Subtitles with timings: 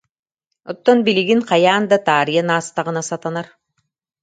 [0.71, 3.47] Оттон билигин хайаан да таарыйан аастаҕына сатанар